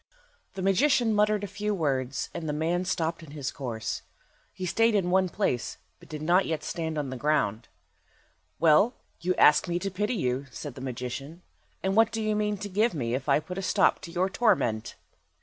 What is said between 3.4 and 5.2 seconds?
course. He stayed in